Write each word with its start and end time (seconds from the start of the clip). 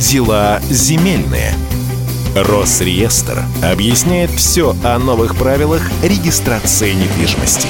Дела 0.00 0.60
земельные. 0.68 1.54
Росреестр 2.34 3.42
объясняет 3.64 4.28
все 4.28 4.76
о 4.84 4.98
новых 4.98 5.36
правилах 5.36 5.80
регистрации 6.02 6.92
недвижимости. 6.92 7.66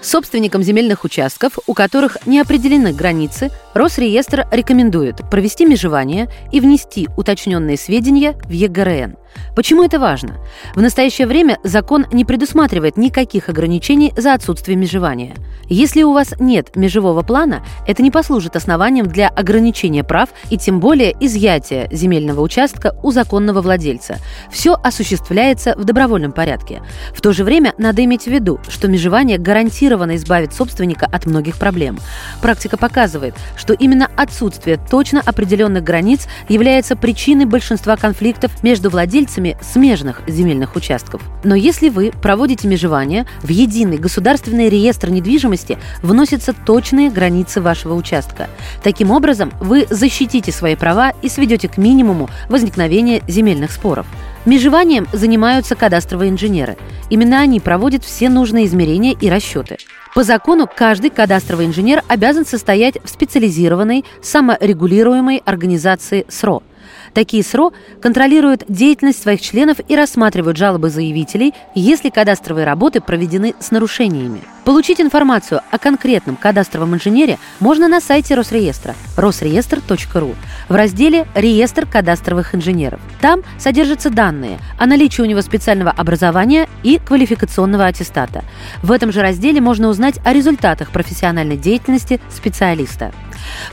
Собственникам 0.00 0.62
земельных 0.62 1.04
участков, 1.04 1.58
у 1.66 1.74
которых 1.74 2.16
не 2.24 2.40
определены 2.40 2.94
границы, 2.94 3.50
Росреестр 3.74 4.46
рекомендует 4.50 5.16
провести 5.30 5.66
межевание 5.66 6.30
и 6.50 6.60
внести 6.60 7.10
уточненные 7.14 7.76
сведения 7.76 8.32
в 8.46 8.50
ЕГРН– 8.50 9.16
Почему 9.54 9.82
это 9.82 9.98
важно? 9.98 10.36
В 10.74 10.80
настоящее 10.80 11.26
время 11.26 11.58
закон 11.64 12.06
не 12.12 12.24
предусматривает 12.24 12.96
никаких 12.96 13.48
ограничений 13.48 14.12
за 14.16 14.34
отсутствие 14.34 14.76
межевания. 14.76 15.34
Если 15.68 16.02
у 16.02 16.12
вас 16.12 16.34
нет 16.38 16.76
межевого 16.76 17.22
плана, 17.22 17.62
это 17.86 18.02
не 18.02 18.10
послужит 18.10 18.56
основанием 18.56 19.06
для 19.06 19.28
ограничения 19.28 20.02
прав 20.02 20.30
и 20.48 20.56
тем 20.56 20.80
более 20.80 21.14
изъятия 21.20 21.88
земельного 21.92 22.40
участка 22.40 22.96
у 23.02 23.10
законного 23.10 23.60
владельца. 23.60 24.18
Все 24.50 24.74
осуществляется 24.74 25.74
в 25.76 25.84
добровольном 25.84 26.32
порядке. 26.32 26.82
В 27.14 27.20
то 27.20 27.32
же 27.32 27.44
время 27.44 27.74
надо 27.76 28.02
иметь 28.04 28.24
в 28.24 28.28
виду, 28.28 28.60
что 28.68 28.88
межевание 28.88 29.38
гарантированно 29.38 30.16
избавит 30.16 30.54
собственника 30.54 31.06
от 31.06 31.26
многих 31.26 31.58
проблем. 31.58 31.98
Практика 32.40 32.76
показывает, 32.78 33.34
что 33.56 33.74
именно 33.74 34.08
отсутствие 34.16 34.80
точно 34.90 35.20
определенных 35.20 35.84
границ 35.84 36.28
является 36.48 36.96
причиной 36.96 37.44
большинства 37.44 37.96
конфликтов 37.96 38.62
между 38.62 38.88
владельцами 38.88 39.17
владельцами 39.18 39.56
смежных 39.60 40.22
земельных 40.28 40.76
участков. 40.76 41.20
Но 41.42 41.56
если 41.56 41.88
вы 41.88 42.12
проводите 42.22 42.68
межевание, 42.68 43.26
в 43.42 43.48
единый 43.48 43.98
государственный 43.98 44.68
реестр 44.68 45.10
недвижимости 45.10 45.76
вносятся 46.02 46.52
точные 46.52 47.10
границы 47.10 47.60
вашего 47.60 47.94
участка. 47.94 48.48
Таким 48.82 49.10
образом, 49.10 49.52
вы 49.60 49.86
защитите 49.90 50.52
свои 50.52 50.76
права 50.76 51.12
и 51.20 51.28
сведете 51.28 51.68
к 51.68 51.78
минимуму 51.78 52.30
возникновение 52.48 53.22
земельных 53.26 53.72
споров. 53.72 54.06
Межеванием 54.44 55.08
занимаются 55.12 55.74
кадастровые 55.74 56.30
инженеры. 56.30 56.76
Именно 57.10 57.40
они 57.40 57.58
проводят 57.58 58.04
все 58.04 58.28
нужные 58.28 58.66
измерения 58.66 59.16
и 59.20 59.28
расчеты. 59.28 59.78
По 60.18 60.24
закону 60.24 60.66
каждый 60.66 61.10
кадастровый 61.10 61.66
инженер 61.66 62.02
обязан 62.08 62.44
состоять 62.44 62.96
в 63.04 63.08
специализированной, 63.08 64.04
саморегулируемой 64.20 65.40
организации 65.46 66.26
СРО– 66.28 66.64
Такие 67.14 67.42
СРО 67.42 67.72
контролируют 68.00 68.64
деятельность 68.68 69.22
своих 69.22 69.40
членов 69.40 69.78
и 69.86 69.96
рассматривают 69.96 70.56
жалобы 70.56 70.90
заявителей, 70.90 71.54
если 71.74 72.10
кадастровые 72.10 72.66
работы 72.66 73.00
проведены 73.00 73.54
с 73.58 73.70
нарушениями. 73.70 74.40
Получить 74.68 75.00
информацию 75.00 75.62
о 75.70 75.78
конкретном 75.78 76.36
кадастровом 76.36 76.94
инженере 76.94 77.38
можно 77.58 77.88
на 77.88 78.02
сайте 78.02 78.34
Росреестра 78.34 78.94
росреестр.ру 79.16 80.34
в 80.68 80.74
разделе 80.74 81.26
«Реестр 81.34 81.86
кадастровых 81.86 82.54
инженеров». 82.54 83.00
Там 83.22 83.44
содержатся 83.58 84.10
данные 84.10 84.58
о 84.78 84.84
наличии 84.84 85.22
у 85.22 85.24
него 85.24 85.40
специального 85.40 85.90
образования 85.90 86.68
и 86.82 86.98
квалификационного 86.98 87.86
аттестата. 87.86 88.44
В 88.82 88.92
этом 88.92 89.10
же 89.10 89.22
разделе 89.22 89.62
можно 89.62 89.88
узнать 89.88 90.20
о 90.22 90.34
результатах 90.34 90.90
профессиональной 90.90 91.56
деятельности 91.56 92.20
специалиста. 92.28 93.14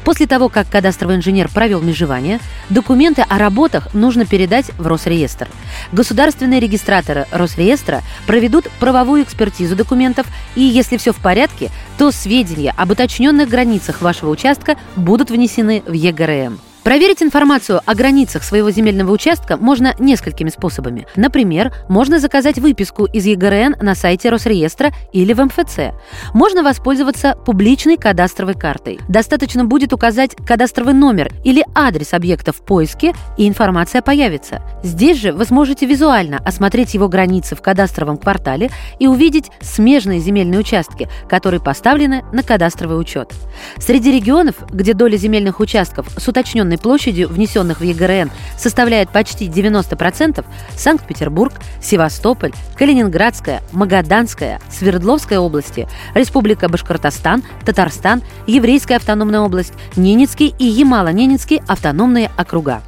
После 0.03 0.27
того, 0.27 0.49
как 0.49 0.69
кадастровый 0.69 1.15
инженер 1.15 1.49
провел 1.49 1.81
межевание, 1.81 2.39
документы 2.69 3.23
о 3.27 3.37
работах 3.37 3.93
нужно 3.93 4.25
передать 4.25 4.71
в 4.77 4.87
Росреестр. 4.87 5.47
Государственные 5.91 6.59
регистраторы 6.59 7.27
Росреестра 7.31 8.01
проведут 8.27 8.69
правовую 8.79 9.23
экспертизу 9.23 9.75
документов, 9.75 10.27
и 10.55 10.61
если 10.61 10.97
все 10.97 11.13
в 11.13 11.17
порядке, 11.17 11.71
то 11.97 12.11
сведения 12.11 12.73
об 12.75 12.91
уточненных 12.91 13.49
границах 13.49 14.01
вашего 14.01 14.29
участка 14.29 14.77
будут 14.95 15.31
внесены 15.31 15.83
в 15.85 15.93
ЕГРМ. 15.93 16.59
Проверить 16.85 17.23
информацию 17.23 17.81
о 17.83 17.95
границах 17.95 18.43
своего 18.43 18.69
земельного 18.69 19.11
участка 19.11 19.57
можно 19.57 19.95
несколькими 19.97 20.49
способами. 20.49 21.07
Например, 21.15 21.73
можно 21.89 22.19
заказать 22.19 22.59
выписку 22.59 23.05
из 23.05 23.25
ЕГРН 23.25 23.77
на 23.81 23.95
сайте 23.95 24.29
Росреестра 24.29 24.91
или 25.11 25.33
в 25.33 25.43
МФЦ. 25.43 25.95
Можно 26.35 26.61
воспользоваться 26.61 27.39
публичной 27.43 27.97
кадастровой 27.97 28.53
картой. 28.53 28.99
Достаточно 29.09 29.65
будет 29.65 29.93
указать 29.93 30.35
кадастровый 30.45 30.93
номер 30.93 31.31
или 31.43 31.65
адрес 31.73 32.13
объекта 32.13 32.53
в 32.53 32.57
поиске, 32.57 33.15
и 33.35 33.47
информация 33.47 34.03
появится. 34.03 34.61
Здесь 34.83 35.17
же 35.17 35.31
вы 35.31 35.45
сможете 35.45 35.87
визуально 35.87 36.37
осмотреть 36.45 36.93
его 36.93 37.07
границы 37.07 37.55
в 37.55 37.63
кадастровом 37.63 38.17
квартале 38.17 38.69
и 38.99 39.07
увидеть 39.07 39.49
смежные 39.59 40.19
земельные 40.19 40.59
участки, 40.59 41.09
которые 41.27 41.61
поставлены 41.61 42.23
на 42.31 42.43
кадастровый 42.43 43.01
учет. 43.01 43.33
Среди 43.79 44.11
регионов, 44.11 44.57
где 44.69 44.93
доля 44.93 45.17
земельных 45.17 45.59
участков 45.59 46.07
с 46.15 46.27
уточненной 46.27 46.74
населенной 46.75 46.77
площадью, 46.77 47.29
внесенных 47.29 47.79
в 47.79 47.83
ЕГРН, 47.83 48.31
составляет 48.57 49.09
почти 49.09 49.47
90%, 49.47 50.45
Санкт-Петербург, 50.77 51.53
Севастополь, 51.81 52.53
Калининградская, 52.77 53.61
Магаданская, 53.71 54.59
Свердловская 54.69 55.39
области, 55.39 55.87
Республика 56.13 56.69
Башкортостан, 56.69 57.43
Татарстан, 57.65 58.21
Еврейская 58.47 58.97
автономная 58.97 59.41
область, 59.41 59.73
Ненецкий 59.95 60.53
и 60.59 60.65
Ямало-Ненецкий 60.65 61.61
автономные 61.67 62.31
округа. 62.37 62.81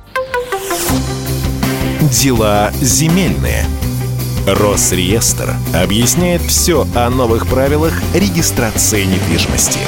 Дела 2.11 2.71
земельные. 2.81 3.65
Росреестр 4.47 5.53
объясняет 5.73 6.41
все 6.41 6.87
о 6.95 7.09
новых 7.09 7.47
правилах 7.47 7.93
регистрации 8.13 9.03
недвижимости. 9.03 9.79